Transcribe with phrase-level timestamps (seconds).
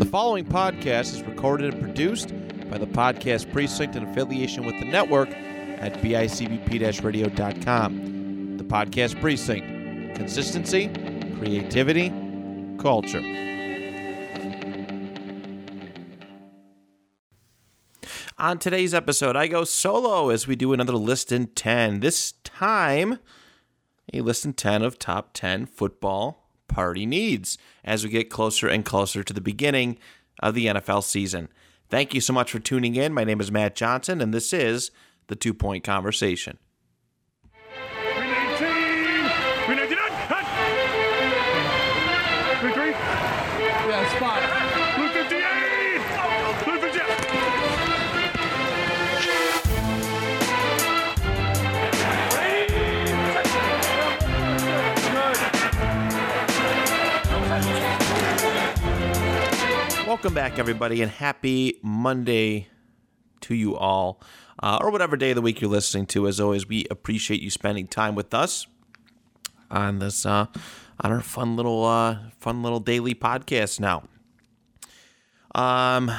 [0.00, 2.28] The following podcast is recorded and produced
[2.70, 8.56] by the Podcast Precinct in affiliation with the network at bicbp radio.com.
[8.56, 10.88] The Podcast Precinct consistency,
[11.36, 12.08] creativity,
[12.78, 13.20] culture.
[18.38, 22.00] On today's episode, I go solo as we do another list and 10.
[22.00, 23.18] This time,
[24.14, 26.39] a list and 10 of top 10 football
[26.70, 29.98] party needs as we get closer and closer to the beginning
[30.40, 31.48] of the NFL season.
[31.90, 33.12] Thank you so much for tuning in.
[33.12, 34.90] My name is Matt Johnson, and this is
[35.26, 36.58] the Two Point Conversation.
[60.20, 62.68] Welcome back, everybody, and happy Monday
[63.40, 64.20] to you all,
[64.62, 66.28] uh, or whatever day of the week you're listening to.
[66.28, 68.66] As always, we appreciate you spending time with us
[69.70, 70.44] on this uh,
[71.00, 73.80] on our fun little uh, fun little daily podcast.
[73.80, 74.02] Now,
[75.54, 76.12] um,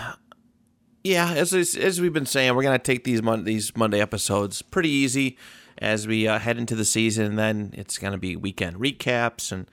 [1.03, 4.89] yeah, as as we've been saying, we're gonna take these mon- these Monday episodes pretty
[4.89, 5.37] easy
[5.77, 7.25] as we uh, head into the season.
[7.25, 9.69] And then it's gonna be weekend recaps and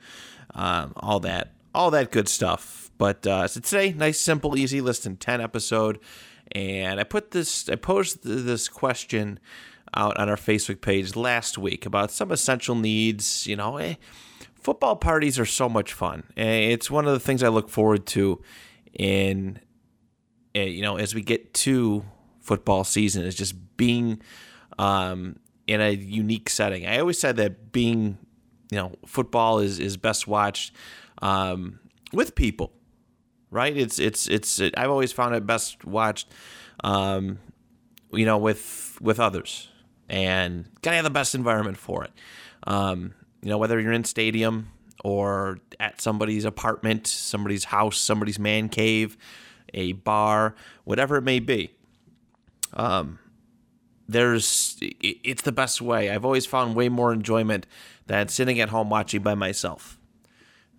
[0.53, 2.88] um, all that all that good stuff.
[2.99, 5.99] But uh, so today, nice, simple, easy list and ten episode,
[6.51, 9.39] and I put this I posed this question
[9.95, 13.47] out on our Facebook page last week about some essential needs.
[13.47, 13.95] You know, eh,
[14.53, 16.23] football parties are so much fun.
[16.37, 18.41] Eh, It's one of the things I look forward to
[18.93, 19.59] in
[20.55, 22.03] uh, you know, as we get to
[22.41, 24.21] football season, is just being
[24.77, 26.85] um, in a unique setting.
[26.85, 28.17] I always said that being,
[28.71, 30.73] you know, football is is best watched
[31.21, 31.79] um,
[32.11, 32.73] with people,
[33.51, 33.75] right?
[33.75, 34.59] It's it's it's.
[34.59, 36.31] It, I've always found it best watched,
[36.83, 37.39] um,
[38.11, 39.69] you know, with with others,
[40.07, 42.11] and gotta have the best environment for it.
[42.65, 44.69] Um, you know, whether you're in stadium
[45.03, 49.17] or at somebody's apartment, somebody's house, somebody's man cave,
[49.73, 51.71] a bar, whatever it may be.
[52.73, 53.19] Um,
[54.07, 56.09] there's it's the best way.
[56.09, 57.65] I've always found way more enjoyment
[58.07, 59.98] than sitting at home watching by myself.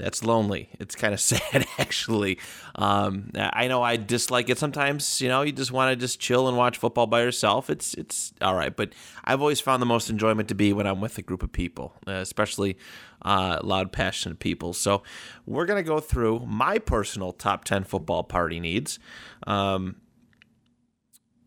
[0.00, 0.70] That's lonely.
[0.80, 2.38] It's kind of sad, actually.
[2.74, 5.20] Um, I know I dislike it sometimes.
[5.20, 7.68] You know, you just want to just chill and watch football by yourself.
[7.68, 8.94] It's it's all right, but
[9.24, 11.94] I've always found the most enjoyment to be when I'm with a group of people,
[12.08, 12.78] uh, especially
[13.22, 14.72] uh, loud, passionate people.
[14.72, 15.02] So
[15.46, 18.98] we're gonna go through my personal top ten football party needs.
[19.46, 19.96] Um,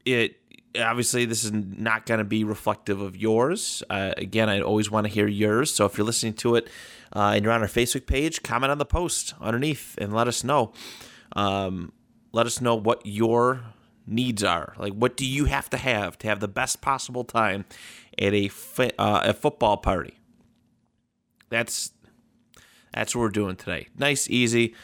[0.05, 0.35] it
[0.79, 3.83] obviously this is not going to be reflective of yours.
[3.89, 5.73] Uh, again, I always want to hear yours.
[5.73, 6.69] So if you're listening to it
[7.15, 10.43] uh, and you're on our Facebook page, comment on the post underneath and let us
[10.43, 10.73] know.
[11.35, 11.91] Um,
[12.31, 13.61] let us know what your
[14.07, 14.73] needs are.
[14.77, 17.65] Like, what do you have to have to have the best possible time
[18.19, 20.19] at a fi- uh, a football party?
[21.49, 21.91] That's
[22.93, 23.87] that's what we're doing today.
[23.97, 24.75] Nice, easy,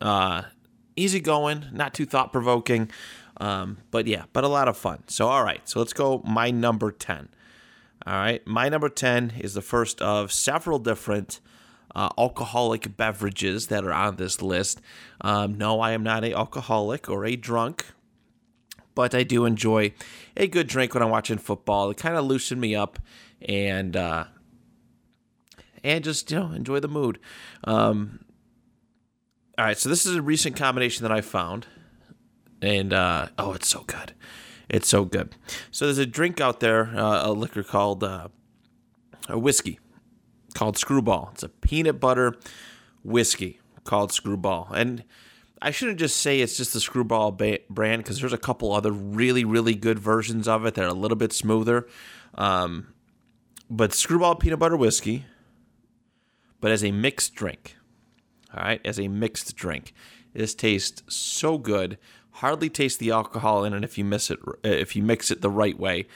[0.00, 0.42] uh,
[0.96, 2.90] easy going, not too thought provoking,
[3.38, 5.04] um, but yeah, but a lot of fun.
[5.06, 6.22] So all right, so let's go.
[6.24, 7.28] My number ten.
[8.06, 11.40] All right, my number ten is the first of several different
[11.94, 14.80] uh, alcoholic beverages that are on this list.
[15.20, 17.86] Um, no, I am not a alcoholic or a drunk
[18.96, 19.92] but I do enjoy
[20.36, 21.90] a good drink when I'm watching football.
[21.90, 22.98] It kind of loosened me up
[23.42, 24.24] and uh,
[25.84, 27.20] and just you know enjoy the mood.
[27.62, 28.24] Um,
[29.56, 31.66] all right, so this is a recent combination that I found,
[32.62, 34.12] and uh, oh, it's so good,
[34.68, 35.34] it's so good.
[35.70, 38.28] So there's a drink out there, uh, a liquor called uh,
[39.28, 39.78] a whiskey
[40.54, 41.30] called Screwball.
[41.32, 42.36] It's a peanut butter
[43.02, 45.04] whiskey called Screwball, and
[45.62, 48.92] I shouldn't just say it's just the Screwball ba- brand because there's a couple other
[48.92, 51.88] really, really good versions of it that are a little bit smoother.
[52.34, 52.88] Um,
[53.70, 55.24] but Screwball peanut butter whiskey,
[56.60, 57.76] but as a mixed drink.
[58.54, 59.92] All right, as a mixed drink,
[60.32, 61.98] this tastes so good.
[62.36, 65.50] Hardly taste the alcohol in it if you miss it if you mix it the
[65.50, 66.06] right way.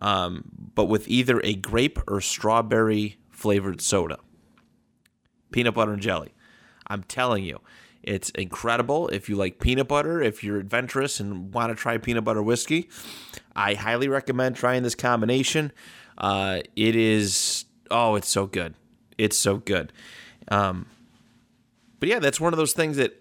[0.00, 0.44] Um,
[0.74, 4.18] but with either a grape or strawberry flavored soda,
[5.52, 6.34] peanut butter and jelly.
[6.86, 7.60] I'm telling you,
[8.02, 9.08] it's incredible.
[9.08, 12.88] If you like peanut butter, if you're adventurous and want to try peanut butter whiskey,
[13.54, 15.72] I highly recommend trying this combination.
[16.18, 18.74] Uh, it is, oh, it's so good.
[19.18, 19.92] It's so good.
[20.48, 20.86] Um,
[22.00, 23.19] but yeah, that's one of those things that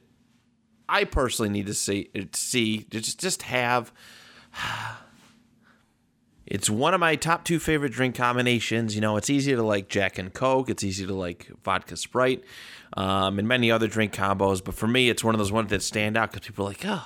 [0.89, 3.91] I personally need to see, see just just have.
[6.49, 8.95] It's one of my top two favorite drink combinations.
[8.95, 10.67] You know, it's easy to like Jack and Coke.
[10.67, 12.43] It's easy to like vodka Sprite,
[12.97, 14.63] um, and many other drink combos.
[14.63, 16.83] But for me, it's one of those ones that stand out because people are like,
[16.85, 17.05] oh,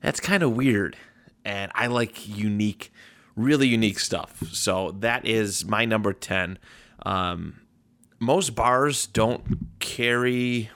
[0.00, 0.96] that's kind of weird,
[1.44, 2.92] and I like unique,
[3.36, 4.42] really unique stuff.
[4.50, 6.58] So that is my number ten.
[7.04, 7.60] Um,
[8.18, 10.70] most bars don't carry.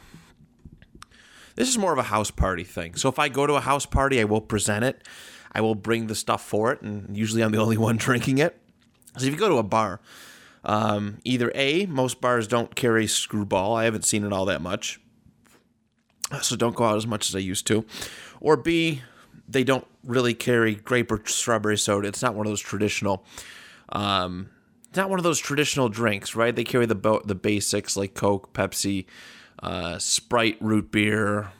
[1.60, 2.94] This is more of a house party thing.
[2.94, 5.06] So if I go to a house party, I will present it.
[5.52, 8.58] I will bring the stuff for it, and usually I'm the only one drinking it.
[9.18, 10.00] So if you go to a bar,
[10.64, 13.76] um, either A, most bars don't carry screwball.
[13.76, 15.02] I haven't seen it all that much.
[16.40, 17.84] So don't go out as much as I used to.
[18.40, 19.02] Or B,
[19.46, 22.08] they don't really carry grape or strawberry soda.
[22.08, 23.22] It's not one of those traditional
[23.90, 24.48] um,
[24.88, 26.56] it's not one of those traditional drinks, right?
[26.56, 29.04] They carry the bo- the basics like Coke, Pepsi,
[29.62, 31.50] uh, Sprite, root beer,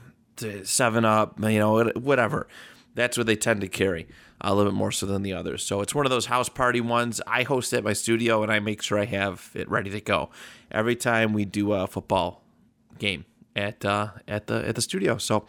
[0.65, 2.49] Seven Up, you know, whatever.
[2.95, 4.09] That's what they tend to carry
[4.41, 5.63] a little bit more so than the others.
[5.63, 7.21] So it's one of those house party ones.
[7.27, 10.31] I host at my studio and I make sure I have it ready to go
[10.71, 12.43] every time we do a football
[12.99, 15.19] game at uh, at the at the studio.
[15.19, 15.45] So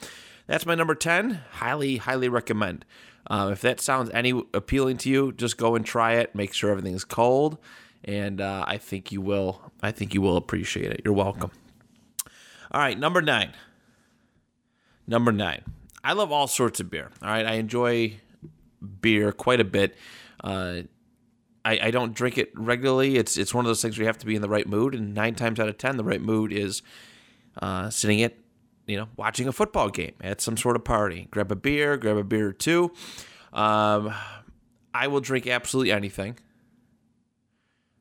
[0.47, 1.41] that's my number ten.
[1.51, 2.85] Highly highly recommend.
[3.27, 6.35] Uh, if that sounds any appealing to you, just go and try it.
[6.35, 7.57] Make sure everything's cold,
[8.03, 9.71] and uh, I think you will.
[9.81, 11.01] I think you will appreciate it.
[11.05, 11.51] You're welcome.
[12.71, 13.51] All right, number nine.
[15.05, 15.63] Number nine.
[16.03, 17.11] I love all sorts of beer.
[17.21, 18.15] All right, I enjoy
[19.01, 19.95] beer quite a bit.
[20.43, 20.83] Uh,
[21.63, 23.17] I, I don't drink it regularly.
[23.17, 24.95] It's it's one of those things where you have to be in the right mood,
[24.95, 26.81] and nine times out of ten, the right mood is
[27.61, 28.35] uh, sitting at
[28.87, 31.27] you know watching a football game at some sort of party.
[31.29, 32.91] Grab a beer, grab a beer or two.
[33.53, 34.13] Um,
[34.93, 36.37] I will drink absolutely anything.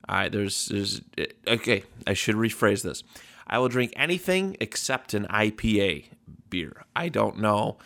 [0.08, 1.02] All right, there's there's
[1.46, 1.84] okay.
[2.06, 3.02] I should rephrase this.
[3.50, 6.04] I will drink anything except an IPA
[6.48, 6.84] beer.
[6.94, 7.78] I don't know.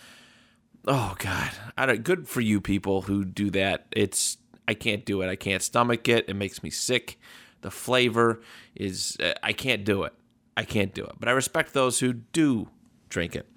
[0.86, 3.86] Oh God, I don't, good for you people who do that.
[3.90, 4.36] It's
[4.68, 5.28] I can't do it.
[5.28, 6.26] I can't stomach it.
[6.28, 7.18] It makes me sick.
[7.62, 8.42] The flavor
[8.74, 10.12] is I can't do it.
[10.56, 11.12] I can't do it.
[11.18, 12.68] But I respect those who do
[13.08, 13.48] drink it.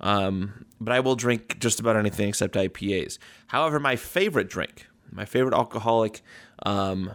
[0.00, 3.18] Um, but I will drink just about anything except IPAs.
[3.48, 6.22] However, my favorite drink, my favorite alcoholic
[6.64, 7.12] um,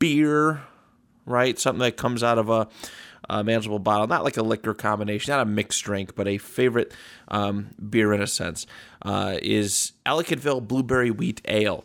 [0.00, 0.62] beer,
[1.26, 1.58] right?
[1.58, 2.68] Something that comes out of a,
[3.28, 6.92] a, manageable bottle, not like a liquor combination, not a mixed drink, but a favorite
[7.28, 8.66] um, beer in a sense,
[9.02, 11.84] uh, is Ellicottville Blueberry Wheat Ale.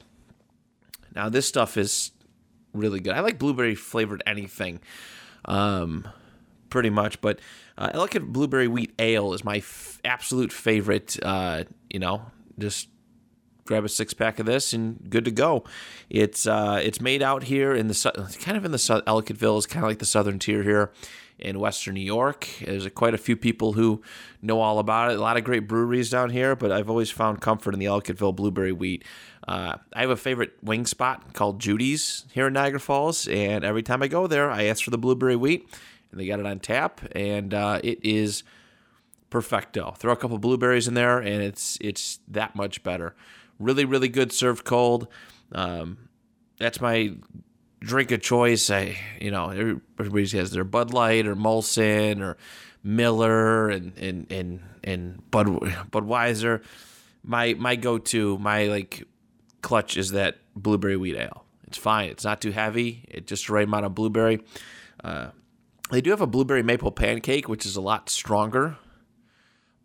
[1.15, 2.11] Now, this stuff is
[2.73, 3.13] really good.
[3.13, 4.79] I like blueberry flavored anything.
[5.45, 6.07] Um,
[6.69, 7.19] pretty much.
[7.21, 7.39] But
[7.77, 11.17] uh, Ellicott Blueberry Wheat Ale is my f- absolute favorite.
[11.21, 12.23] Uh, you know,
[12.57, 12.89] just
[13.69, 15.63] grab a six pack of this and good to go.
[16.09, 19.85] It's uh, it's made out here in the kind of in the Ellicottville is kind
[19.85, 20.91] of like the southern tier here
[21.37, 22.49] in Western New York.
[22.65, 24.01] There's quite a few people who
[24.41, 25.17] know all about it.
[25.17, 28.35] A lot of great breweries down here, but I've always found comfort in the Ellicottville
[28.35, 29.05] Blueberry Wheat.
[29.47, 33.83] Uh, I have a favorite wing spot called Judy's here in Niagara Falls, and every
[33.83, 35.69] time I go there, I ask for the blueberry wheat
[36.11, 38.43] and they got it on tap, and uh, it is
[39.29, 39.91] perfecto.
[39.91, 43.15] Throw a couple blueberries in there, and it's it's that much better.
[43.59, 45.07] Really, really good served cold.
[45.51, 46.09] Um,
[46.57, 47.13] that's my
[47.79, 48.69] drink of choice.
[48.69, 52.37] I, you know, everybody has their Bud Light or Molson or
[52.83, 55.47] Miller and and and and Bud
[55.91, 56.63] Budweiser.
[57.23, 59.03] My my go to my like
[59.61, 61.45] clutch is that blueberry wheat ale.
[61.67, 62.09] It's fine.
[62.09, 63.05] It's not too heavy.
[63.07, 64.41] It's just the right amount of blueberry.
[65.03, 65.29] Uh,
[65.91, 68.77] they do have a blueberry maple pancake, which is a lot stronger,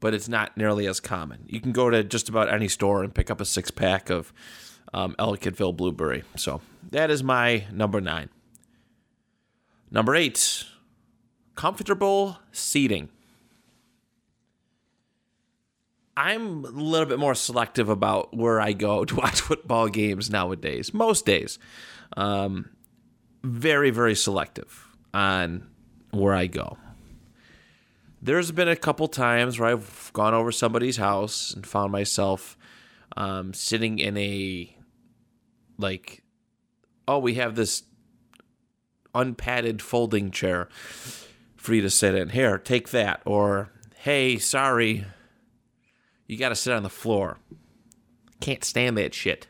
[0.04, 1.46] but it's not nearly as common.
[1.46, 4.34] You can go to just about any store and pick up a six pack of
[4.92, 6.25] um, Ellicottville blueberry.
[6.37, 8.28] So that is my number nine.
[9.90, 10.66] Number eight,
[11.54, 13.08] comfortable seating.
[16.18, 20.92] I'm a little bit more selective about where I go to watch football games nowadays.
[20.92, 21.58] Most days,
[22.14, 22.68] um,
[23.42, 25.66] very very selective on
[26.11, 26.76] where I go.
[28.25, 32.57] There's been a couple times where I've gone over somebody's house and found myself
[33.19, 34.75] um, sitting in a
[35.76, 36.23] like,
[37.07, 37.83] oh, we have this
[39.14, 40.71] unpadded folding chair
[41.54, 42.31] for you to sit in.
[42.31, 43.21] Here, take that.
[43.26, 45.04] Or, hey, sorry,
[46.26, 47.37] you got to sit on the floor.
[48.40, 49.49] Can't stand that shit.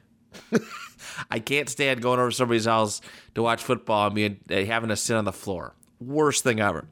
[1.31, 3.01] I can't stand going over somebody's house
[3.37, 6.87] to watch football and being, having to sit on the floor worst thing ever.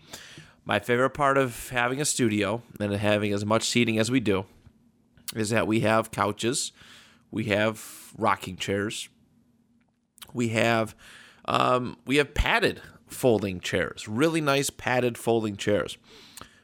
[0.64, 4.47] My favorite part of having a studio and having as much seating as we do
[5.35, 6.73] is that we have couches,
[7.31, 9.09] we have rocking chairs,
[10.33, 10.95] we have
[11.47, 15.99] um, we have padded folding chairs, really nice padded folding chairs.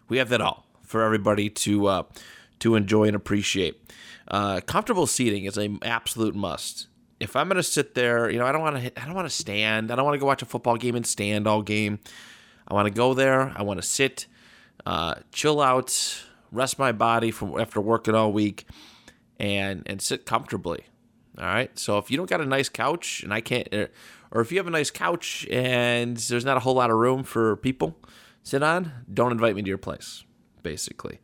[0.08, 2.02] We have that all for everybody to uh,
[2.60, 3.82] to enjoy and appreciate.
[4.28, 6.86] Uh, comfortable seating is an absolute must
[7.20, 9.00] if I'm gonna sit there, you know, I don't want to.
[9.00, 9.90] I don't want to stand.
[9.90, 11.98] I don't want to go watch a football game and stand all game.
[12.68, 13.52] I want to go there.
[13.56, 14.26] I want to sit,
[14.86, 16.22] uh, chill out,
[16.52, 18.66] rest my body from after working all week,
[19.40, 20.84] and and sit comfortably.
[21.38, 21.76] All right.
[21.78, 23.90] So if you don't got a nice couch, and I can't, er,
[24.30, 27.22] or if you have a nice couch and there's not a whole lot of room
[27.22, 27.96] for people
[28.42, 30.24] sit on, don't invite me to your place.
[30.62, 31.20] Basically,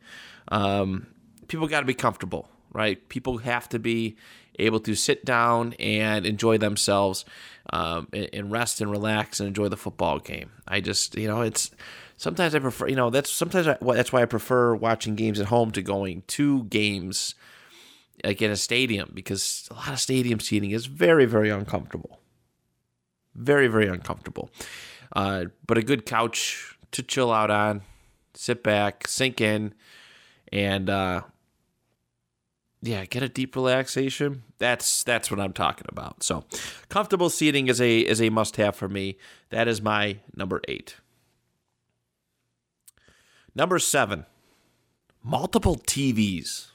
[0.47, 1.07] um,
[1.47, 3.07] people got to be comfortable, right?
[3.09, 4.15] People have to be
[4.59, 7.25] able to sit down and enjoy themselves
[7.71, 10.51] um, and, rest and relax and enjoy the football game.
[10.67, 11.71] I just, you know, it's
[12.17, 15.47] sometimes I prefer, you know, that's sometimes I, that's why I prefer watching games at
[15.47, 17.35] home to going to games
[18.23, 22.19] like in a stadium because a lot of stadium seating is very, very uncomfortable.
[23.33, 24.49] Very, very uncomfortable.
[25.13, 27.81] Uh, but a good couch to chill out on,
[28.33, 29.73] sit back, sink in,
[30.51, 31.21] and uh,
[32.81, 34.43] yeah, get a deep relaxation.
[34.57, 36.23] That's that's what I'm talking about.
[36.23, 36.45] So,
[36.89, 39.17] comfortable seating is a is a must have for me.
[39.49, 40.95] That is my number eight.
[43.55, 44.25] Number seven,
[45.23, 46.67] multiple TVs.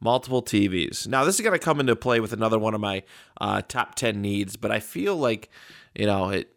[0.00, 1.08] Multiple TVs.
[1.08, 3.02] Now, this is going to come into play with another one of my
[3.40, 5.48] uh, top 10 needs, but I feel like,
[5.94, 6.54] you know, it,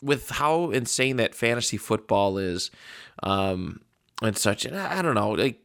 [0.00, 2.70] with how insane that fantasy football is
[3.24, 3.80] um,
[4.22, 5.58] and such, and I, I don't know, like,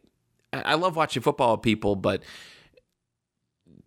[0.53, 2.23] I, love watching football with people, but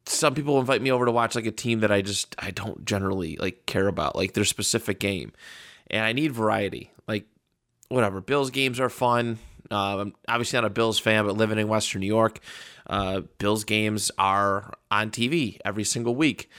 [0.06, 2.84] some people invite me over to watch like a team that I just I don't
[2.84, 5.32] generally like care about, like their specific game,
[5.90, 6.90] and I need variety.
[7.06, 7.26] Like
[7.88, 9.38] whatever, Bills games are fun.
[9.70, 12.40] Uh, I'm obviously not a Bills fan, but living in Western New York,
[12.86, 16.50] uh, Bills games are on TV every single week.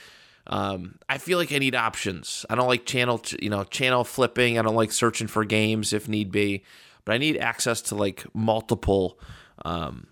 [0.48, 2.46] Um, I feel like I need options.
[2.48, 4.58] I don't like channel, you know, channel flipping.
[4.58, 6.62] I don't like searching for games if need be,
[7.04, 9.18] but I need access to like multiple,
[9.64, 10.06] um,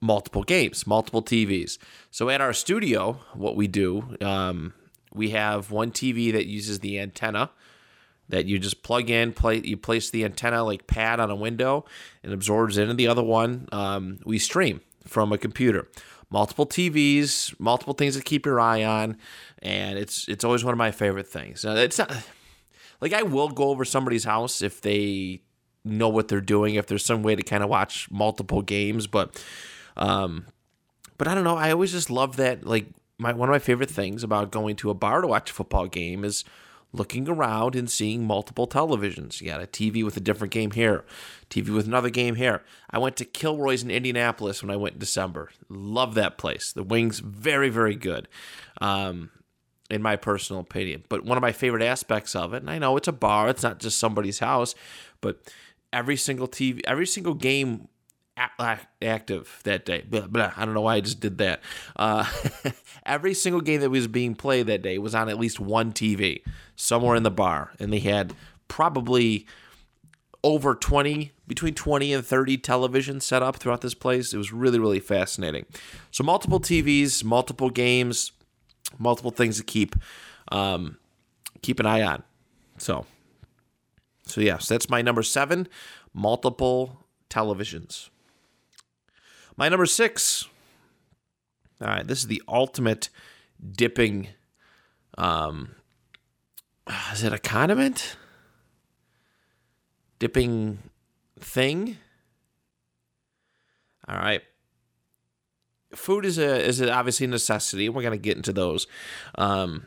[0.00, 1.78] multiple games, multiple TVs.
[2.10, 4.74] So at our studio, what we do, um,
[5.12, 7.50] we have one TV that uses the antenna
[8.28, 11.84] that you just plug in, play, you place the antenna like pad on a window
[12.22, 13.68] and absorbs into the other one.
[13.72, 15.88] Um, we stream from a computer.
[16.28, 19.16] Multiple TVs, multiple things to keep your eye on,
[19.60, 21.64] and it's it's always one of my favorite things.
[21.64, 22.12] Now, it's not
[23.00, 25.42] like I will go over somebody's house if they
[25.86, 29.42] know what they're doing, if there's some way to kind of watch multiple games, but
[29.96, 30.46] um,
[31.18, 31.56] but I don't know.
[31.56, 32.64] I always just love that.
[32.64, 32.86] Like
[33.18, 35.86] my one of my favorite things about going to a bar to watch a football
[35.86, 36.44] game is
[36.92, 39.40] looking around and seeing multiple televisions.
[39.40, 41.04] You got a TV with a different game here,
[41.50, 42.62] TV with another game here.
[42.90, 45.50] I went to Kilroy's in Indianapolis when I went in December.
[45.68, 46.72] Love that place.
[46.72, 48.28] The wings very very good.
[48.80, 49.30] Um,
[49.88, 51.04] in my personal opinion.
[51.08, 53.62] But one of my favorite aspects of it, and I know it's a bar, it's
[53.62, 54.74] not just somebody's house,
[55.20, 55.40] but
[55.96, 57.88] every single TV, every single game
[59.00, 60.04] active that day.
[60.06, 60.52] Blah, blah.
[60.56, 61.62] I don't know why I just did that.
[61.96, 62.26] Uh,
[63.06, 66.42] every single game that was being played that day was on at least one TV
[66.76, 68.34] somewhere in the bar, and they had
[68.68, 69.46] probably
[70.44, 74.78] over 20 between 20 and 30 televisions set up throughout this place it was really
[74.78, 75.64] really fascinating
[76.12, 78.30] so multiple tvs multiple games
[78.98, 79.96] multiple things to keep
[80.52, 80.98] um,
[81.62, 82.22] keep an eye on
[82.76, 83.06] so
[84.26, 85.66] so yes that's my number seven
[86.12, 88.10] multiple televisions
[89.56, 90.46] my number six.
[91.80, 93.08] All right, this is the ultimate
[93.72, 94.28] dipping.
[95.16, 95.76] Um,
[97.12, 98.16] is it a condiment?
[100.18, 100.78] Dipping
[101.40, 101.96] thing.
[104.08, 104.42] All right.
[105.94, 107.88] Food is a is obviously a necessity.
[107.88, 108.86] We're gonna get into those.
[109.36, 109.86] Um,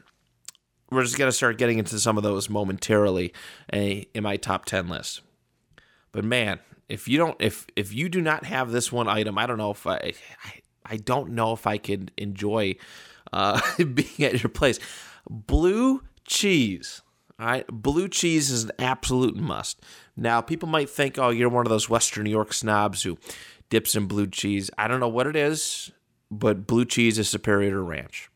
[0.92, 3.34] we're just gonna start getting into some of those momentarily
[3.72, 5.22] eh, in my top ten list.
[6.12, 9.46] But man, if you don't if if you do not have this one item, I
[9.46, 10.54] don't know if I I,
[10.86, 12.76] I don't know if I could enjoy
[13.32, 14.80] uh, being at your place.
[15.30, 17.02] Blue cheese.
[17.40, 19.82] All right, blue cheese is an absolute must.
[20.18, 23.18] Now, people might think, "Oh, you're one of those Western New York snobs who
[23.70, 25.92] dips in blue cheese." I don't know what it is,
[26.30, 28.29] but blue cheese is superior to ranch.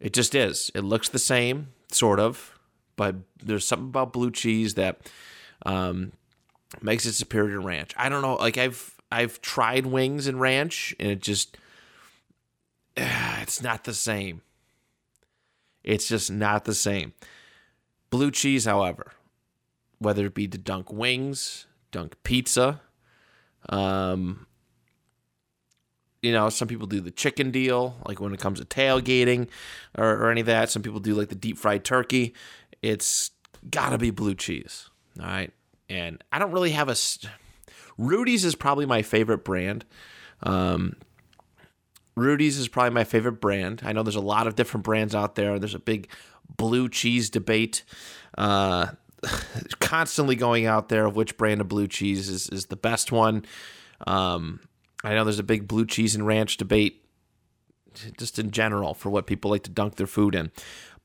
[0.00, 0.70] It just is.
[0.74, 2.58] It looks the same, sort of,
[2.96, 5.10] but there's something about blue cheese that
[5.66, 6.12] um,
[6.80, 7.92] makes it superior to ranch.
[7.96, 8.36] I don't know.
[8.36, 11.58] Like I've I've tried wings and ranch, and it just
[12.96, 14.42] it's not the same.
[15.84, 17.12] It's just not the same.
[18.10, 19.12] Blue cheese, however,
[19.98, 22.80] whether it be to dunk wings, dunk pizza,
[23.68, 24.46] um,
[26.22, 29.48] you know, some people do the chicken deal, like when it comes to tailgating
[29.96, 30.70] or, or any of that.
[30.70, 32.34] Some people do like the deep fried turkey.
[32.82, 33.30] It's
[33.68, 34.90] gotta be blue cheese.
[35.18, 35.52] All right
[35.90, 36.96] and I don't really have a.
[37.98, 39.84] Rudy's is probably my favorite brand.
[40.42, 40.96] Um,
[42.14, 43.82] Rudy's is probably my favorite brand.
[43.84, 45.58] I know there's a lot of different brands out there.
[45.58, 46.08] There's a big
[46.56, 47.82] blue cheese debate.
[48.38, 48.86] Uh,
[49.80, 53.44] constantly going out there of which brand of blue cheese is, is the best one.
[54.06, 54.60] Um,
[55.02, 57.04] I know there's a big blue cheese and ranch debate
[58.16, 60.50] just in general for what people like to dunk their food in.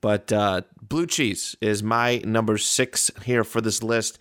[0.00, 4.18] But uh, blue cheese is my number six here for this list.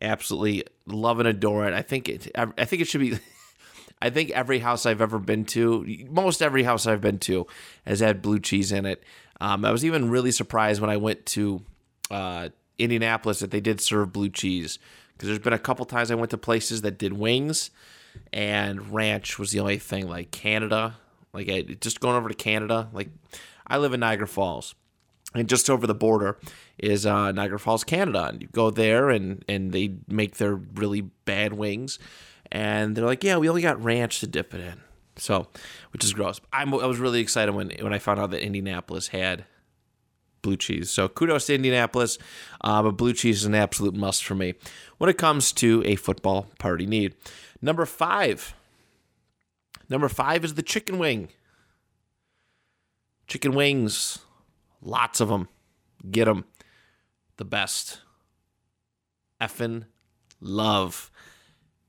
[0.00, 1.74] Absolutely love and adore it.
[1.74, 2.30] I think it.
[2.34, 3.18] I think it should be.
[4.02, 7.46] I think every house I've ever been to, most every house I've been to,
[7.86, 9.04] has had blue cheese in it.
[9.40, 11.62] Um, I was even really surprised when I went to
[12.10, 12.48] uh,
[12.80, 14.80] Indianapolis that they did serve blue cheese
[15.12, 17.70] because there's been a couple times I went to places that did wings,
[18.32, 20.08] and ranch was the only thing.
[20.08, 20.96] Like Canada,
[21.32, 22.88] like I, just going over to Canada.
[22.92, 23.08] Like
[23.66, 24.74] I live in Niagara Falls,
[25.34, 26.38] and just over the border
[26.78, 28.28] is uh, Niagara Falls, Canada.
[28.28, 31.98] And you go there, and and they make their really bad wings,
[32.50, 34.80] and they're like, yeah, we only got ranch to dip it in.
[35.16, 35.48] So,
[35.92, 36.40] which is gross.
[36.52, 39.44] I'm, I was really excited when when I found out that Indianapolis had
[40.42, 40.90] blue cheese.
[40.90, 42.18] So kudos to Indianapolis,
[42.60, 44.54] uh, but blue cheese is an absolute must for me
[44.98, 47.14] when it comes to a football party need.
[47.62, 48.54] Number five.
[49.88, 51.28] Number five is the chicken wing.
[53.28, 54.18] Chicken wings,
[54.82, 55.48] lots of them.
[56.10, 56.44] Get them.
[57.36, 58.00] The best.
[59.40, 59.84] Effin
[60.40, 61.10] love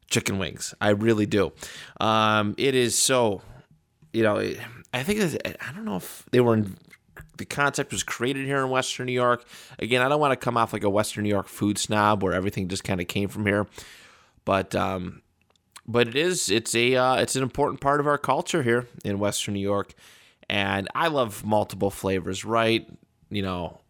[0.10, 0.74] chicken wings.
[0.80, 1.52] I really do.
[2.00, 3.42] Um, it is so,
[4.14, 4.38] you know,
[4.94, 5.20] I think
[5.60, 6.78] I don't know if they were in,
[7.38, 9.44] the concept was created here in Western New York.
[9.80, 12.34] Again, I don't want to come off like a Western New York food snob where
[12.34, 13.68] everything just kind of came from here,
[14.46, 15.24] but um,
[15.86, 19.20] but it is it's a uh, it's an important part of our culture here in
[19.20, 19.94] Western New York,
[20.50, 22.46] and I love multiple flavors.
[22.46, 22.88] Right,
[23.30, 23.82] you know,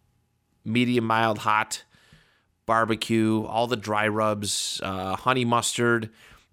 [0.66, 1.84] medium, mild, hot,
[2.66, 6.10] barbecue, all the dry rubs, uh, honey mustard,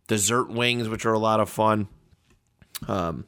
[0.08, 1.88] dessert wings, which are a lot of fun.
[2.88, 3.26] Um,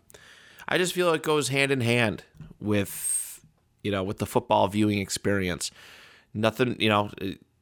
[0.68, 2.24] I just feel it goes hand in hand
[2.60, 3.40] with
[3.82, 5.70] you know with the football viewing experience.
[6.34, 7.10] Nothing, you know,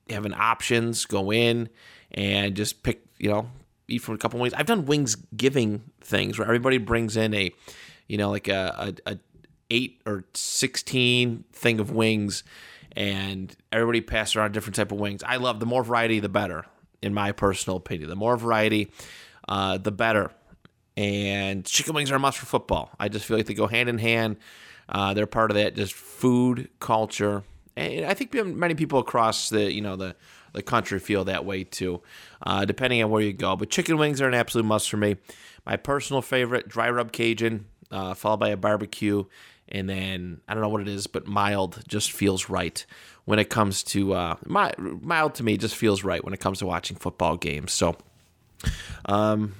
[0.08, 1.68] having options, go in
[2.12, 3.50] and just pick, you know,
[3.90, 4.54] eat from a couple wings.
[4.54, 7.52] I've done wings giving things where everybody brings in a,
[8.06, 9.18] you know, like a, a, a
[9.70, 12.42] eight or sixteen thing of wings,
[12.92, 15.22] and everybody passes around different type of wings.
[15.22, 16.64] I love the more variety, the better,
[17.02, 18.08] in my personal opinion.
[18.08, 18.90] The more variety,
[19.48, 20.30] uh, the better.
[20.96, 22.90] And chicken wings are a must for football.
[22.98, 24.36] I just feel like they go hand in hand.
[24.88, 27.44] Uh, they're part of that just food culture,
[27.76, 30.16] and I think many people across the you know the
[30.52, 32.02] the country feel that way too,
[32.42, 33.56] uh, depending on where you go.
[33.56, 35.16] But chicken wings are an absolute must for me.
[35.66, 39.24] My personal favorite, dry rub Cajun, uh, followed by a barbecue,
[39.68, 42.84] and then I don't know what it is, but mild just feels right
[43.24, 46.58] when it comes to uh, my, mild to me just feels right when it comes
[46.60, 47.72] to watching football games.
[47.72, 47.96] So,
[49.04, 49.54] um,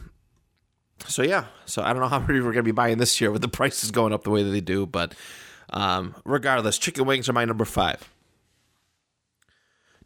[1.06, 3.42] so yeah, so I don't know how many we're gonna be buying this year with
[3.42, 5.14] the prices going up the way that they do, but
[5.70, 8.08] um, regardless, chicken wings are my number five.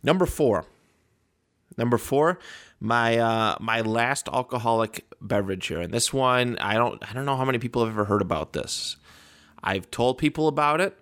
[0.02, 0.66] Number four.
[1.76, 2.38] Number four,
[2.80, 7.37] my uh, my last alcoholic beverage here, and this one I don't I don't know
[7.37, 8.96] how many people have ever heard about this.
[9.62, 10.96] I've told people about it,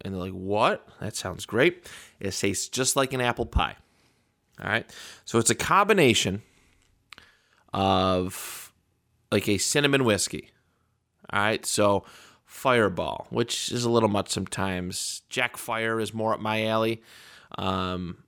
[0.00, 0.88] and they're like, "What?
[1.00, 1.86] That sounds great."
[2.20, 3.76] It tastes just like an apple pie.
[4.62, 4.90] All right,
[5.24, 6.42] so it's a combination
[7.72, 8.72] of
[9.30, 10.50] like a cinnamon whiskey.
[11.30, 12.04] All right, so
[12.44, 15.22] Fireball, which is a little much sometimes.
[15.28, 17.02] Jack Fire is more up my alley.
[17.58, 18.24] Um,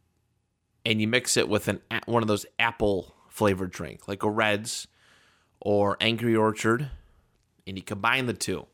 [0.85, 4.87] and you mix it with an one of those apple flavored drink, like a Redd's
[5.61, 6.91] or Angry Orchard,
[7.67, 8.67] and you combine the two.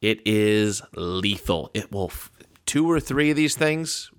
[0.00, 1.70] It is lethal.
[1.74, 2.12] It will
[2.66, 4.10] two or three of these things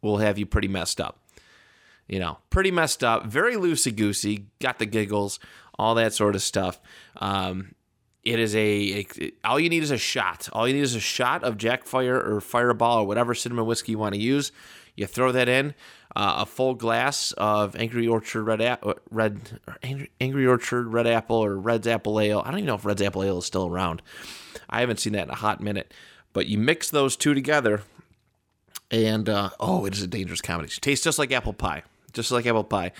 [0.00, 1.20] will have you pretty messed up.
[2.06, 5.38] You know, pretty messed up, very loosey goosey, got the giggles,
[5.78, 6.80] all that sort of stuff.
[7.16, 7.74] Um,
[8.32, 9.06] it is a,
[9.42, 10.50] all you need is a shot.
[10.52, 13.92] All you need is a shot of Jack Fire or Fireball or whatever cinnamon whiskey
[13.92, 14.52] you want to use.
[14.96, 15.74] You throw that in,
[16.14, 21.36] uh, a full glass of Angry Orchard Red Apple, Red Angry, Angry Orchard Red Apple
[21.36, 22.42] or Redd's Apple Ale.
[22.44, 24.02] I don't even know if Redd's Apple Ale is still around.
[24.68, 25.94] I haven't seen that in a hot minute.
[26.34, 27.82] But you mix those two together,
[28.90, 30.82] and uh, oh, it is a dangerous combination.
[30.82, 32.92] Tastes just like apple pie, just like apple pie.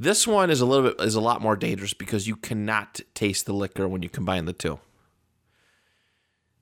[0.00, 3.44] This one is a little bit is a lot more dangerous because you cannot taste
[3.44, 4.80] the liquor when you combine the two.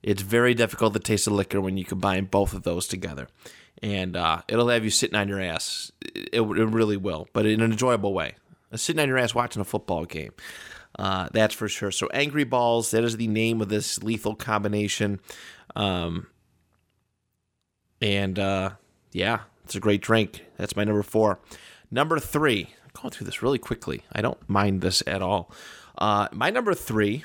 [0.03, 3.29] It's very difficult to taste the liquor when you combine both of those together,
[3.81, 5.89] and uh, it'll have you sitting on your ass.
[6.01, 8.35] It, it really will, but in an enjoyable way.
[8.75, 10.33] Sitting on your ass watching a football game.
[10.97, 11.91] Uh, that's for sure.
[11.91, 15.21] So, Angry Balls, that is the name of this lethal combination.
[15.77, 16.27] Um,
[18.01, 18.71] and uh,
[19.13, 20.45] yeah, it's a great drink.
[20.57, 21.39] That's my number four.
[21.89, 24.03] Number three, going through this really quickly.
[24.11, 25.51] I don't mind this at all.
[25.97, 27.23] Uh, my number three,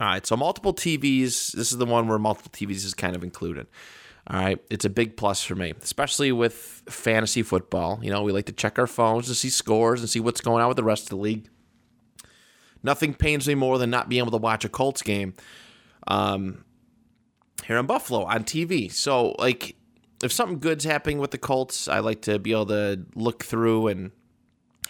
[0.00, 1.52] All right, so multiple TVs.
[1.52, 3.66] This is the one where multiple TVs is kind of included.
[4.28, 7.98] All right, it's a big plus for me, especially with fantasy football.
[8.02, 10.62] You know, we like to check our phones to see scores and see what's going
[10.62, 11.48] on with the rest of the league.
[12.84, 15.34] Nothing pains me more than not being able to watch a Colts game
[16.06, 16.64] um,
[17.64, 18.90] here in Buffalo on TV.
[18.92, 19.76] So, like,
[20.22, 23.88] if something good's happening with the Colts, I like to be able to look through
[23.88, 24.12] and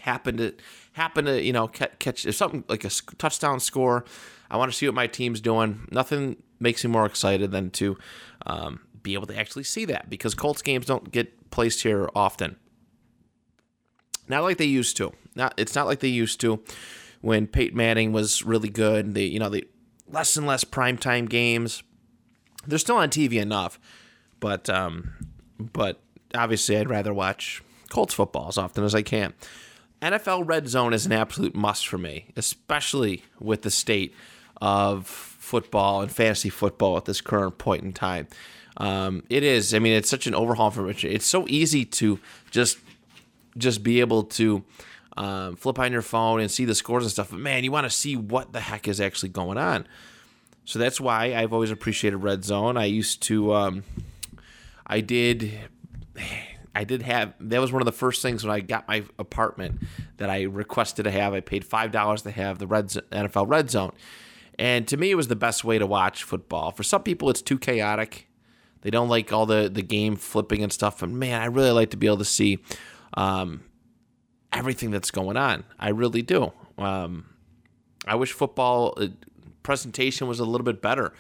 [0.03, 0.53] happen to
[0.93, 4.05] happen to you know catch if something like a touchdown score.
[4.51, 5.89] I want to see what my team's doing.
[5.91, 7.97] Nothing makes me more excited than to
[8.45, 12.57] um, be able to actually see that because Colts games don't get placed here often.
[14.29, 15.13] Not like they used to.
[15.35, 16.63] Not it's not like they used to
[17.21, 19.15] when Peyton Manning was really good.
[19.15, 19.67] They you know the
[20.09, 21.83] less and less primetime games.
[22.67, 23.79] They're still on TV enough,
[24.41, 25.15] but um,
[25.59, 26.01] but
[26.35, 29.35] obviously I'd rather watch Colts football as often as I can.
[30.03, 34.15] NFL Red Zone is an absolute must for me, especially with the state
[34.61, 38.27] of football and fantasy football at this current point in time.
[38.79, 39.75] Um, it is.
[39.75, 41.05] I mean, it's such an overhaul for Rich.
[41.05, 42.19] It's so easy to
[42.51, 42.79] just
[43.57, 44.65] just be able to
[45.17, 47.31] um, flip on your phone and see the scores and stuff.
[47.31, 49.87] But man, you want to see what the heck is actually going on.
[50.65, 52.77] So that's why I've always appreciated Red Zone.
[52.77, 53.85] I used to, um,
[54.87, 55.53] I did
[56.75, 59.83] I did have that was one of the first things when I got my apartment
[60.17, 61.35] that I requested to have.
[61.35, 63.93] I paid five dollars to have the Red NFL Red Zone,
[64.59, 66.71] and to me it was the best way to watch football.
[66.71, 68.29] For some people, it's too chaotic.
[68.81, 71.03] They don't like all the the game flipping and stuff.
[71.03, 72.59] And man, I really like to be able to see
[73.15, 73.63] um,
[74.53, 75.65] everything that's going on.
[75.79, 76.53] I really do.
[76.79, 77.27] Um,
[78.07, 79.09] I wish football uh,
[79.63, 81.13] presentation was a little bit better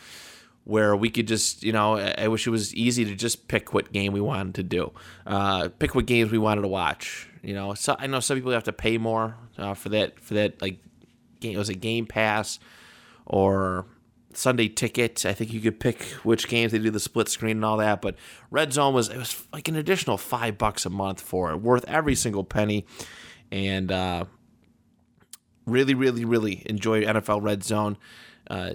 [0.64, 3.92] where we could just, you know, I wish it was easy to just pick what
[3.92, 4.92] game we wanted to do,
[5.26, 7.28] uh, pick what games we wanted to watch.
[7.42, 10.34] You know, so I know some people have to pay more uh, for that for
[10.34, 10.78] that like
[11.40, 11.54] game.
[11.54, 12.60] It Was a Game Pass
[13.26, 13.86] or
[14.32, 15.26] Sunday Ticket?
[15.26, 18.00] I think you could pick which games they do the split screen and all that.
[18.00, 18.14] But
[18.50, 21.84] Red Zone was it was like an additional five bucks a month for it, worth
[21.88, 22.86] every single penny,
[23.50, 24.24] and uh,
[25.66, 27.98] really, really, really enjoy NFL Red Zone.
[28.48, 28.74] Uh,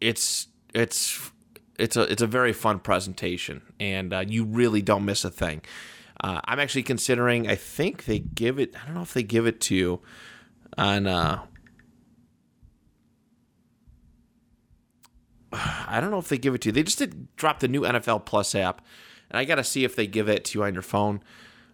[0.00, 1.30] it's it's
[1.78, 5.62] it's a it's a very fun presentation, and uh, you really don't miss a thing.
[6.20, 7.48] Uh, I'm actually considering.
[7.48, 8.74] I think they give it.
[8.80, 10.00] I don't know if they give it to you
[10.76, 11.06] on.
[11.06, 11.42] Uh,
[15.52, 16.72] I don't know if they give it to you.
[16.72, 18.84] They just did drop the new NFL Plus app,
[19.30, 21.22] and I got to see if they give it to you on your phone.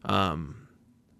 [0.04, 0.68] Um,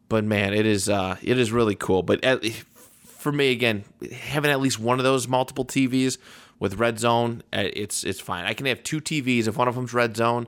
[0.09, 2.05] but man, it is uh, it is really cool.
[2.05, 6.19] But at, for me, again, having at least one of those multiple TVs
[6.63, 8.45] with Red Zone, uh, it's it's fine.
[8.45, 10.47] I can have two TVs if one of them's Red Zone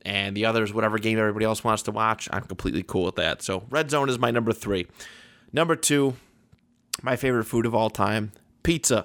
[0.00, 2.30] and the other is whatever game everybody else wants to watch.
[2.32, 3.42] I'm completely cool with that.
[3.42, 4.86] So Red Zone is my number three.
[5.52, 6.16] Number two,
[7.02, 9.04] my favorite food of all time, pizza.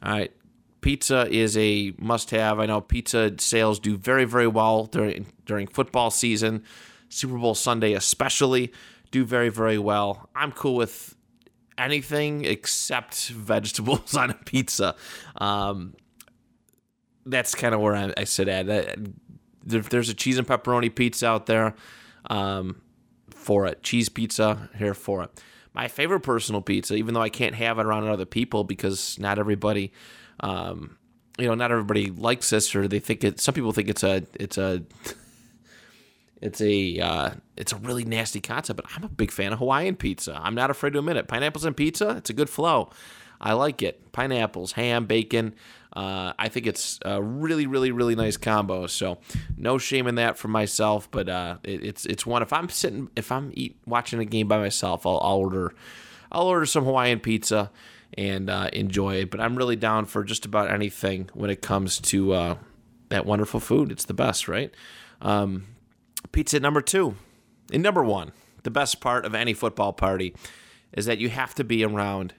[0.00, 0.32] All right.
[0.80, 2.60] Pizza is a must-have.
[2.60, 6.62] I know pizza sales do very, very well during during football season,
[7.08, 8.72] Super Bowl Sunday especially,
[9.10, 10.28] do very, very well.
[10.36, 11.16] I'm cool with
[11.78, 14.94] anything except vegetables on a pizza.
[15.36, 15.94] Um,
[17.24, 18.66] that's kind of where I, I, sit at.
[18.66, 21.74] There, there's a cheese and pepperoni pizza out there
[22.28, 22.80] um,
[23.30, 23.82] for it.
[23.82, 25.42] Cheese pizza here for it.
[25.74, 29.38] My favorite personal pizza, even though I can't have it around other people because not
[29.38, 29.92] everybody,
[30.40, 30.98] um,
[31.38, 33.40] you know, not everybody likes this or they think it.
[33.40, 34.82] Some people think it's a it's a
[36.42, 39.96] it's a uh, it's a really nasty concept, but I'm a big fan of Hawaiian
[39.96, 40.38] pizza.
[40.42, 41.28] I'm not afraid to admit it.
[41.28, 42.90] Pineapples and pizza, it's a good flow.
[43.40, 44.12] I like it.
[44.12, 45.54] Pineapples, ham, bacon.
[45.92, 48.86] Uh, I think it's a really, really, really nice combo.
[48.86, 49.18] So
[49.56, 52.42] no shame in that for myself, but uh, it, it's it's one.
[52.42, 55.74] If I'm sitting, if I'm eat, watching a game by myself, I'll, I'll order,
[56.30, 57.70] I'll order some Hawaiian pizza
[58.16, 59.30] and uh, enjoy it.
[59.30, 62.56] But I'm really down for just about anything when it comes to uh,
[63.10, 63.92] that wonderful food.
[63.92, 64.72] It's the best, right?
[65.20, 65.66] Um,
[66.30, 67.16] pizza number two.
[67.72, 68.32] And number one,
[68.62, 70.34] the best part of any football party
[70.92, 72.34] is that you have to be around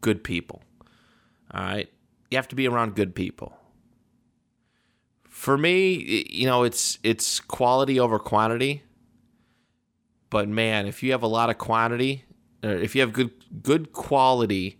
[0.00, 0.62] good people.
[1.52, 1.88] All right?
[2.30, 3.56] You have to be around good people.
[5.28, 8.82] For me, you know, it's it's quality over quantity.
[10.28, 12.24] But man, if you have a lot of quantity,
[12.62, 13.30] or if you have good
[13.62, 14.78] good quality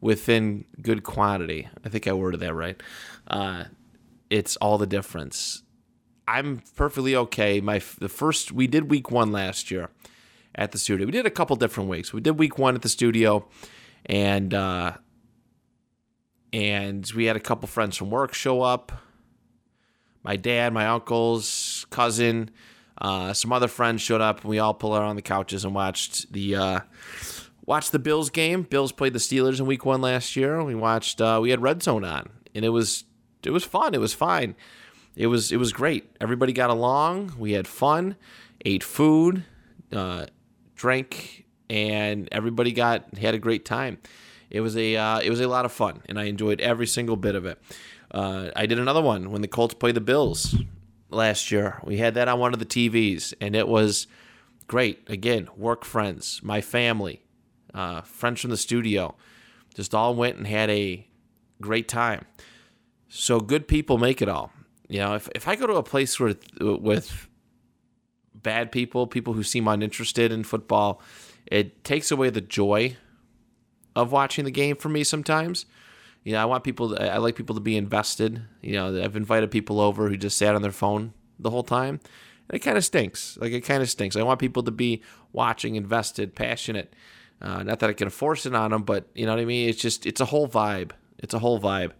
[0.00, 2.80] within good quantity, I think I worded that right.
[3.26, 3.64] Uh,
[4.30, 5.62] it's all the difference.
[6.28, 7.60] I'm perfectly okay.
[7.60, 9.90] My the first we did week one last year
[10.54, 11.06] at the studio.
[11.06, 12.12] We did a couple different weeks.
[12.12, 13.46] We did week one at the studio,
[14.06, 14.94] and uh,
[16.52, 18.92] and we had a couple friends from work show up.
[20.24, 22.50] My dad, my uncles, cousin,
[23.00, 25.74] uh, some other friends showed up, and we all pulled out on the couches and
[25.74, 26.80] watched the uh,
[27.64, 28.62] watched the Bills game.
[28.62, 30.62] Bills played the Steelers in Week One last year.
[30.64, 31.20] We watched.
[31.20, 33.04] Uh, we had Red Zone on, and it was
[33.44, 33.94] it was fun.
[33.94, 34.56] It was fine.
[35.16, 36.14] It was it was great.
[36.20, 37.34] Everybody got along.
[37.38, 38.16] We had fun.
[38.64, 39.44] Ate food,
[39.92, 40.26] uh,
[40.74, 43.98] drank, and everybody got had a great time.
[44.50, 47.16] It was a uh, it was a lot of fun, and I enjoyed every single
[47.16, 47.60] bit of it.
[48.10, 50.54] Uh, I did another one when the Colts played the Bills
[51.10, 51.80] last year.
[51.82, 54.06] We had that on one of the TVs, and it was
[54.66, 55.08] great.
[55.08, 57.22] Again, work friends, my family,
[57.74, 59.16] uh, friends from the studio,
[59.74, 61.06] just all went and had a
[61.60, 62.26] great time.
[63.08, 64.52] So good people make it all.
[64.88, 67.28] You know, if, if I go to a place with with
[68.34, 71.00] bad people, people who seem uninterested in football,
[71.46, 72.96] it takes away the joy
[73.94, 75.66] of watching the game for me sometimes.
[76.22, 76.94] You know, I want people.
[76.94, 78.42] To, I like people to be invested.
[78.62, 82.00] You know, I've invited people over who just sat on their phone the whole time.
[82.48, 83.36] And it kind of stinks.
[83.40, 84.16] Like it kind of stinks.
[84.16, 86.94] I want people to be watching, invested, passionate.
[87.40, 89.68] Uh, not that I can force it on them, but you know what I mean.
[89.68, 90.92] It's just it's a whole vibe.
[91.18, 91.92] It's a whole vibe.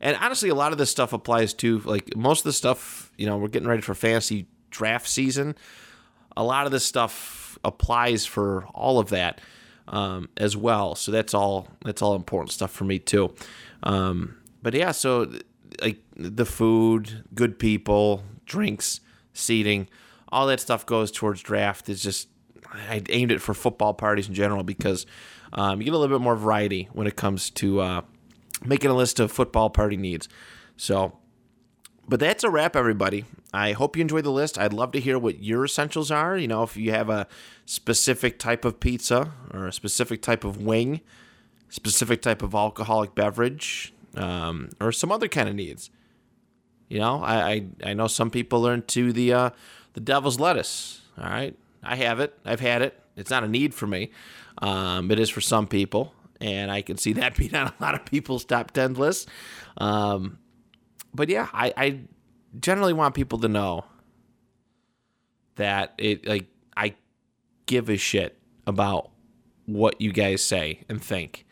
[0.00, 3.10] And honestly, a lot of this stuff applies to like most of the stuff.
[3.16, 5.56] You know, we're getting ready for fantasy draft season.
[6.36, 9.40] A lot of this stuff applies for all of that
[9.88, 10.94] um, as well.
[10.94, 13.34] So that's all that's all important stuff for me too.
[13.82, 15.32] Um, but yeah, so
[15.82, 19.00] like the food, good people, drinks,
[19.32, 19.88] seating,
[20.30, 21.88] all that stuff goes towards draft.
[21.88, 22.28] It's just
[22.72, 25.06] I aimed it for football parties in general because
[25.52, 28.02] um, you get a little bit more variety when it comes to uh,
[28.64, 30.28] making a list of football party needs.
[30.76, 31.18] So,
[32.08, 33.24] but that's a wrap, everybody.
[33.52, 34.58] I hope you enjoyed the list.
[34.58, 36.36] I'd love to hear what your essentials are.
[36.36, 37.26] You know, if you have a
[37.66, 41.00] specific type of pizza or a specific type of wing,
[41.68, 45.90] specific type of alcoholic beverage, um, or some other kind of needs.
[46.88, 49.50] You know, I, I, I know some people are into the uh,
[49.92, 51.02] the devil's lettuce.
[51.18, 52.38] All right, I have it.
[52.44, 52.98] I've had it.
[53.16, 54.10] It's not a need for me.
[54.58, 57.94] Um, it is for some people, and I can see that being on a lot
[57.94, 59.26] of people's top ten lists.
[59.76, 60.38] Um,
[61.14, 62.00] but yeah, I, I
[62.58, 63.84] generally want people to know
[65.56, 66.46] that it like
[66.76, 66.94] I
[67.66, 69.10] give a shit about
[69.66, 71.44] what you guys say and think.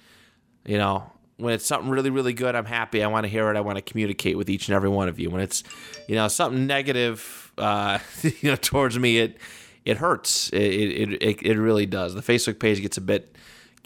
[0.64, 3.03] You know, when it's something really really good, I'm happy.
[3.03, 3.57] I want to hear it.
[3.57, 5.31] I want to communicate with each and every one of you.
[5.31, 5.62] When it's
[6.09, 9.38] you know something negative, uh, you know towards me, it
[9.85, 10.51] it hurts.
[10.51, 12.14] It, it it it really does.
[12.14, 13.37] The Facebook page gets a bit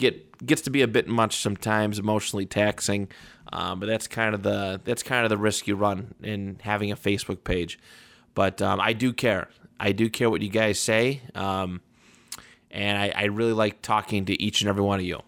[0.00, 3.08] get gets to be a bit much sometimes, emotionally taxing.
[3.52, 6.90] Um, but that's kind of the that's kind of the risk you run in having
[6.90, 7.78] a Facebook page.
[8.34, 9.48] But um, I do care.
[9.78, 11.80] I do care what you guys say, um,
[12.70, 15.20] and I, I, really like talking to each and every one of you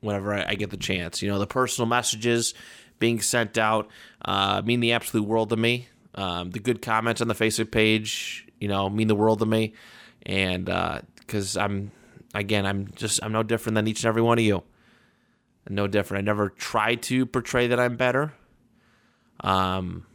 [0.00, 1.22] whenever I, I get the chance.
[1.22, 2.54] You know, the personal messages
[2.98, 3.88] being sent out
[4.24, 5.88] uh, mean the absolute world to me.
[6.16, 9.74] Um, the good comments on the Facebook page, you know, mean the world to me,
[10.26, 10.64] and
[11.16, 11.92] because uh, I'm
[12.34, 14.62] again, I'm just I'm no different than each and every one of you
[15.68, 16.22] no different.
[16.22, 18.34] I never try to portray that I'm better.
[19.40, 20.06] Um,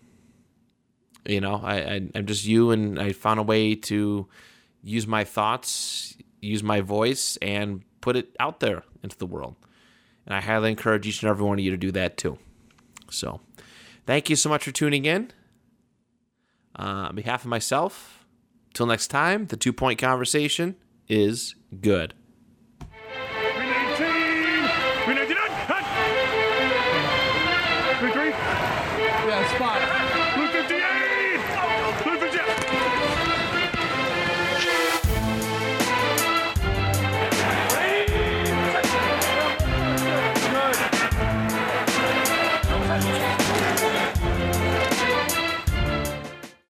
[1.25, 4.27] you know, I, I I'm just you, and I found a way to
[4.81, 9.55] use my thoughts, use my voice, and put it out there into the world.
[10.25, 12.37] And I highly encourage each and every one of you to do that too.
[13.09, 13.41] So,
[14.05, 15.31] thank you so much for tuning in.
[16.77, 18.25] Uh, on behalf of myself,
[18.73, 20.75] till next time, the two point conversation
[21.07, 22.13] is good.